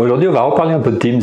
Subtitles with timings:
[0.00, 1.20] Aujourd'hui, on va reparler un peu de Teams.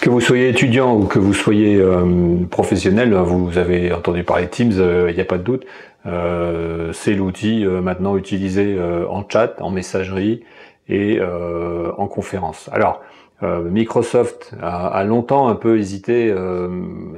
[0.00, 4.50] Que vous soyez étudiant ou que vous soyez euh, professionnel, vous avez entendu parler de
[4.50, 5.66] Teams, euh, il n'y a pas de doute.
[6.06, 8.78] Euh, c'est l'outil maintenant utilisé
[9.10, 10.44] en chat, en messagerie
[10.88, 12.70] et en conférence.
[12.72, 13.02] Alors,
[13.42, 16.34] Microsoft a, longtemps un peu hésité,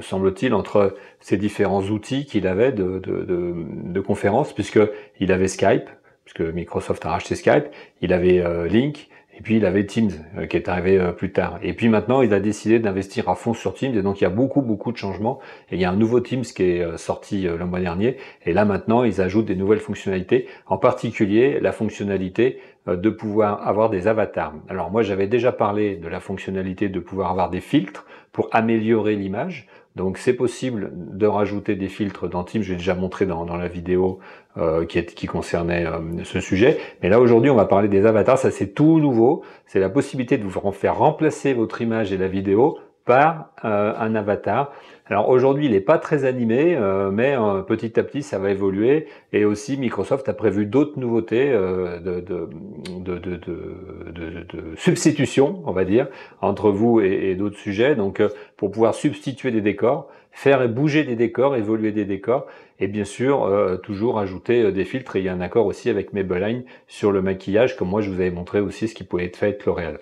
[0.00, 5.88] semble-t-il, entre ces différents outils qu'il avait de, de, de, de conférence, puisqu'il avait Skype,
[6.24, 7.66] puisque Microsoft a racheté Skype,
[8.02, 9.08] il avait Link,
[9.40, 11.58] et puis il avait Teams euh, qui est arrivé euh, plus tard.
[11.62, 13.96] Et puis maintenant, il a décidé d'investir à fond sur Teams.
[13.96, 15.38] Et donc il y a beaucoup, beaucoup de changements.
[15.70, 18.18] Et il y a un nouveau Teams qui est euh, sorti le mois dernier.
[18.44, 20.46] Et là maintenant, ils ajoutent des nouvelles fonctionnalités.
[20.66, 24.54] En particulier, la fonctionnalité de pouvoir avoir des avatars.
[24.68, 29.16] Alors moi, j'avais déjà parlé de la fonctionnalité de pouvoir avoir des filtres pour améliorer
[29.16, 29.68] l'image.
[29.96, 33.66] Donc c'est possible de rajouter des filtres dans Teams, je l'ai déjà montré dans, la
[33.66, 34.20] vidéo
[34.56, 36.78] euh, qui, qui, concernait euh, ce sujet.
[37.02, 40.38] Mais là aujourd'hui on va parler des avatars, ça c'est tout nouveau, c'est la possibilité
[40.38, 42.78] de vous faire remplacer votre image et la vidéo
[43.10, 44.72] euh, un avatar.
[45.06, 48.50] Alors aujourd'hui, il n'est pas très animé, euh, mais euh, petit à petit, ça va
[48.50, 49.06] évoluer.
[49.32, 56.06] Et aussi, Microsoft a prévu d'autres nouveautés de, de, de, substitution, on va dire,
[56.40, 57.96] entre vous et, d'autres sujets.
[57.96, 58.22] Donc,
[58.56, 62.46] pour pouvoir substituer des décors, faire bouger des décors, évoluer des décors,
[62.78, 63.50] et bien sûr,
[63.82, 65.16] toujours ajouter des filtres.
[65.16, 68.10] Et il y a un accord aussi avec Maybelline sur le maquillage, comme moi, je
[68.10, 69.98] vous avais montré aussi ce qui pouvait être fait avec L'Oréal.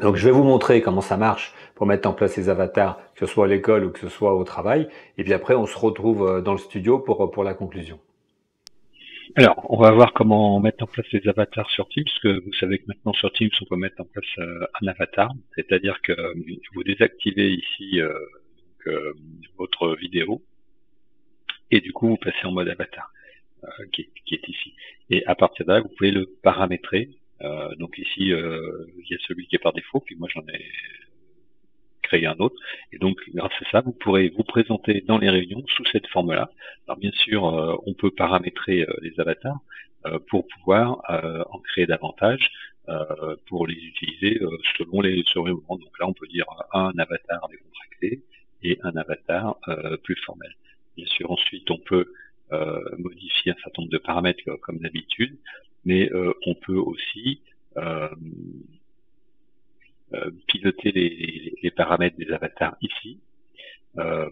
[0.00, 3.26] Donc je vais vous montrer comment ça marche pour mettre en place les avatars, que
[3.26, 4.88] ce soit à l'école ou que ce soit au travail.
[5.18, 7.98] Et puis après, on se retrouve euh, dans le studio pour, pour la conclusion.
[9.36, 12.78] Alors, on va voir comment mettre en place les avatars sur Teams, que vous savez
[12.78, 16.34] que maintenant sur Teams, on peut mettre en place euh, un avatar, c'est-à-dire que euh,
[16.74, 18.00] vous désactivez ici
[19.56, 20.42] votre vidéo,
[21.70, 23.10] et du coup, vous passez en mode avatar,
[23.92, 24.74] qui, qui, est ici.
[25.08, 27.21] Et à partir de là, vous pouvez le paramétrer euh,
[27.78, 30.64] donc ici, euh, il y a celui qui est par défaut, puis moi j'en ai
[32.02, 32.56] créé un autre.
[32.92, 36.50] Et donc, grâce à ça, vous pourrez vous présenter dans les réunions sous cette forme-là.
[36.86, 39.60] Alors bien sûr, euh, on peut paramétrer les avatars
[40.28, 41.00] pour pouvoir
[41.52, 42.50] en créer davantage,
[43.46, 44.40] pour les utiliser
[44.76, 48.24] selon les selon Donc là, on peut dire un avatar décontracté
[48.64, 49.60] et un avatar
[50.02, 50.52] plus formel.
[50.96, 52.12] Bien sûr, ensuite, on peut
[52.98, 55.38] modifier un certain nombre de paramètres comme d'habitude
[55.84, 57.42] mais euh, on peut aussi
[57.76, 58.08] euh,
[60.14, 63.20] euh, piloter les, les, paramètres des avatars ici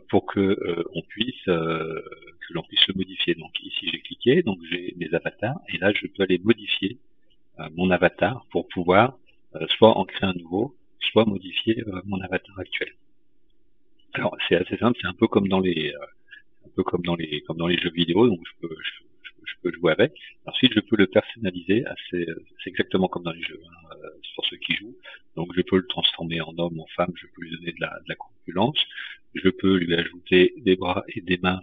[0.08, 0.56] pour que
[0.94, 3.34] on puisse que l'on puisse le modifier.
[3.34, 6.98] Donc ici j'ai cliqué, donc j'ai mes avatars et là je peux aller modifier
[7.72, 9.18] mon avatar pour pouvoir
[9.76, 12.88] soit en créer un nouveau, soit modifier mon avatar actuel.
[14.14, 15.92] Alors c'est assez simple, c'est un peu comme dans les
[16.64, 19.09] un peu comme dans les comme dans les jeux vidéo, donc je peux je,
[19.62, 20.12] peux jouer avec.
[20.46, 21.84] Ensuite, je peux le personnaliser.
[22.10, 22.26] C'est
[22.66, 24.96] exactement comme dans les jeux, hein, euh, pour ceux qui jouent.
[25.36, 27.12] Donc, je peux le transformer en homme, en femme.
[27.16, 28.78] Je peux lui donner de la, de la corpulence.
[29.34, 31.62] Je peux lui ajouter des bras et des mains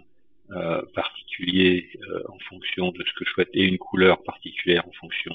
[0.50, 4.92] euh, particuliers euh, en fonction de ce que je souhaite et une couleur particulière en
[4.92, 5.34] fonction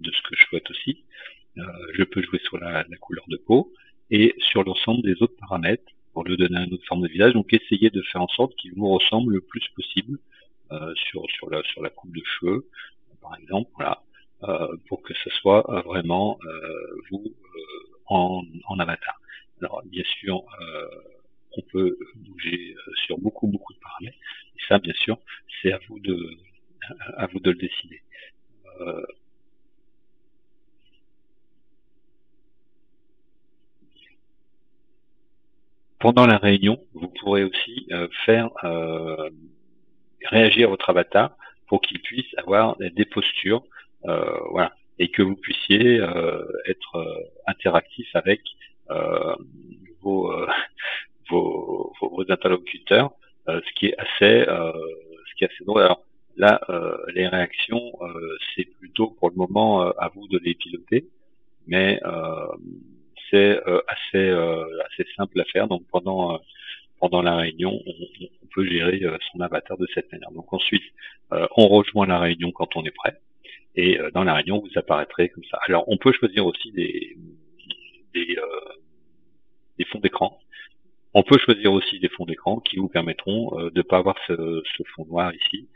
[0.00, 1.02] de ce que je souhaite aussi.
[1.56, 1.62] Euh,
[1.94, 3.72] je peux jouer sur la, la, couleur de peau
[4.10, 7.32] et sur l'ensemble des autres paramètres pour lui donner une autre forme de visage.
[7.32, 10.39] Donc essayer de faire en sorte qu'il vous ressemble le plus possible euh,
[10.96, 12.66] sur sur la sur la coupe de cheveux,
[13.20, 14.02] par exemple, voilà,
[14.44, 16.38] euh, pour que ce soit euh, vraiment
[17.10, 17.34] vous
[18.06, 19.20] en, en avatar.
[19.60, 20.42] Alors bien sûr,
[21.56, 22.74] on peut bouger
[23.06, 24.16] sur beaucoup beaucoup de paramètres.
[24.56, 25.18] Et ça, bien sûr,
[25.60, 26.16] c'est à vous de
[27.16, 28.02] à vous de le décider.
[35.98, 37.86] pendant la réunion, vous pourrez aussi
[38.24, 38.48] faire
[40.26, 41.36] réagir votre avatar
[41.70, 43.62] pour qu'il puisse avoir des postures,
[44.06, 48.40] euh, voilà, et que vous puissiez euh, être euh, interactif avec
[50.02, 50.34] vos,
[52.28, 53.12] interlocuteurs,
[53.46, 55.82] ce qui est assez, ce qui est assez drôle.
[55.82, 56.02] Alors
[56.36, 56.60] là,
[57.14, 57.92] les réactions,
[58.54, 61.06] c'est plutôt pour le moment à vous de les piloter,
[61.68, 62.00] mais
[63.30, 65.68] c'est assez assez simple à faire.
[65.68, 66.40] Donc pendant
[67.00, 67.92] pendant la réunion, on,
[68.52, 70.32] peut gérer euh, son avatar de cette manière.
[70.32, 70.82] Donc ensuite,
[71.32, 73.16] euh, on rejoint la réunion quand on est prêt.
[73.76, 75.58] Et euh, dans la réunion, vous apparaîtrez comme ça.
[75.68, 77.16] Alors, on peut choisir aussi des,
[78.12, 78.36] des,
[79.78, 80.38] des fonds d'écran.
[81.14, 84.62] On peut choisir aussi des fonds d'écran qui vous permettront de ne pas avoir ce,
[84.76, 85.68] ce, fond noir ici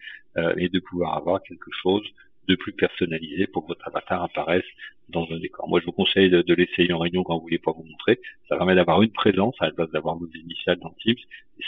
[0.56, 2.04] et de pouvoir avoir quelque chose
[2.48, 4.64] de plus personnalisé pour que votre avatar apparaisse
[5.08, 5.68] dans un décor.
[5.68, 8.20] Moi, je vous conseille de, l'essayer en réunion quand vous voulez pas vous montrer.
[8.48, 11.16] Ça permet d'avoir une présence à la place d'avoir vos initiales dans Teams.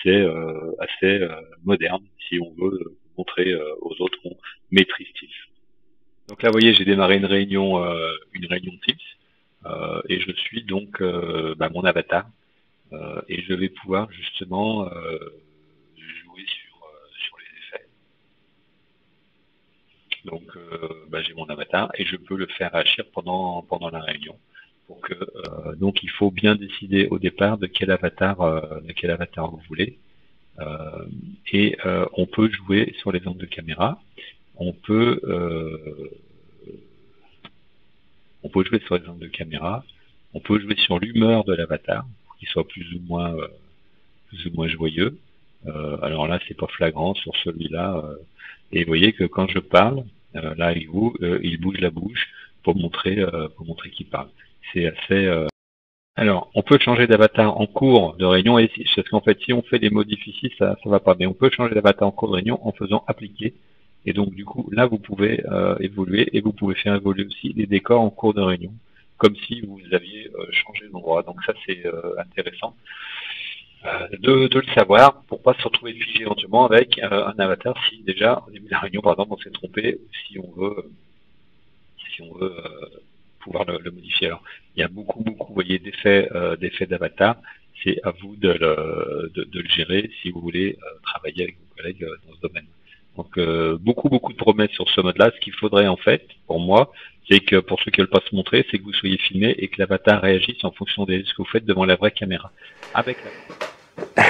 [0.02, 1.34] C'est euh, assez euh,
[1.64, 4.36] moderne si on veut montrer aux autres qu'on
[4.70, 5.28] maîtrise Teams.
[6.28, 7.82] Donc là, vous voyez, j'ai démarré une réunion,
[8.34, 8.96] une réunion Teams,
[10.08, 11.02] et je suis donc
[11.56, 12.26] bah, mon avatar,
[13.28, 14.86] et je vais pouvoir justement
[15.94, 16.90] jouer sur,
[17.24, 17.86] sur les effets.
[20.26, 20.58] Donc,
[21.11, 24.37] bah, j'ai mon avatar et je peux le faire agir pendant pendant la réunion.
[24.88, 29.11] Donc, euh, donc il faut bien décider au départ de quel avatar, euh, de quel
[29.11, 29.99] avatar vous voulez.
[30.61, 31.06] Euh,
[31.52, 31.76] et
[32.14, 34.00] on peut jouer sur les angles de caméra.
[34.56, 35.20] On peut,
[38.43, 39.84] on peut jouer sur les angles de caméra.
[40.34, 43.34] On peut jouer sur l'humeur de l'avatar, pour qu'il soit plus ou moins,
[44.29, 45.19] plus ou moins joyeux.
[46.02, 48.02] alors là, c'est pas flagrant sur celui-là.
[48.72, 50.05] et vous voyez que quand je parle,
[50.56, 50.88] là, il,
[51.42, 52.28] il bouge la bouche
[52.62, 53.24] pour montrer,
[53.56, 54.28] pour montrer qu'il parle
[54.72, 55.26] c'est assez.
[55.26, 55.46] Euh,
[56.16, 59.62] alors, on peut changer d'avatar en cours de réunion, et parce qu'en fait, si on
[59.62, 61.14] fait des modifs ici, ça ça va pas.
[61.18, 63.54] Mais on peut changer d'avatar en cours de réunion en faisant appliquer.
[64.06, 67.52] Et donc, du coup, là, vous pouvez euh, évoluer et vous pouvez faire évoluer aussi
[67.54, 68.72] les décors en cours de réunion,
[69.18, 71.22] comme si vous aviez euh, changé d'endroit.
[71.22, 71.82] Donc ça, c'est
[72.18, 72.74] intéressant
[74.20, 78.50] de, le savoir pour pas se retrouver figé éventuellement avec un avatar si déjà au
[78.50, 80.90] début de la réunion, par exemple, on s'est trompé ou si on veut,
[82.14, 82.54] si on veut
[83.46, 84.26] pouvoir le, modifier.
[84.26, 84.42] Alors,
[84.76, 87.36] il y a beaucoup, beaucoup, vous voyez, d'effets, euh, d'effets d'avatar.
[87.84, 92.16] C'est à vous de le, gérer si vous voulez euh, travailler avec vos collègues euh,
[92.26, 92.66] dans ce domaine.
[93.16, 93.38] Donc,
[93.80, 95.30] beaucoup, beaucoup de promesses sur ce mode-là.
[95.34, 96.92] Ce qu'il faudrait, en fait, pour moi,
[97.30, 99.68] c'est que pour ceux qui veulent pas se montrer, c'est que vous soyez filmé et
[99.68, 102.52] que l'avatar réagisse en fonction de ce que vous faites devant la vraie caméra.
[102.92, 103.30] Avec la...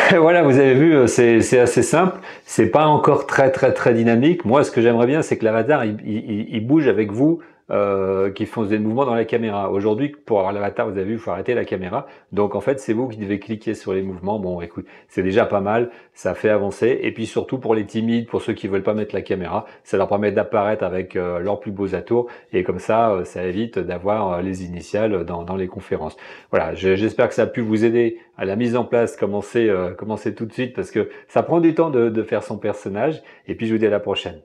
[0.20, 2.18] voilà, vous avez vu, c'est assez simple.
[2.44, 4.44] C'est pas encore très très très dynamique.
[4.44, 7.40] Moi, ce que j'aimerais bien, c'est que l'avatar il, il, bouge avec vous
[7.70, 9.70] euh, qui font des mouvements dans la caméra.
[9.70, 12.06] Aujourd'hui, pour avoir l'avatar, vous avez vu, il faut arrêter la caméra.
[12.32, 14.38] Donc en fait, c'est vous qui devez cliquer sur les mouvements.
[14.38, 16.98] Bon, écoute, c'est déjà pas mal, ça fait avancer.
[17.02, 19.96] Et puis surtout pour les timides, pour ceux qui veulent pas mettre la caméra, ça
[19.96, 22.28] leur permet d'apparaître avec euh, leurs plus beaux atours.
[22.52, 26.16] Et comme ça, euh, ça évite d'avoir euh, les initiales dans, dans, les conférences.
[26.50, 29.16] Voilà, j'espère que ça a pu vous aider à la mise en place.
[29.16, 32.58] Commencez, commencez tout de suite parce que ça prend du temps de, de faire son
[32.58, 33.22] personnage.
[33.48, 34.40] Et puis je vous dis à la prochaine.